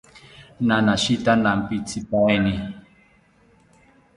[0.67, 2.53] Nanashita nampitzipaeni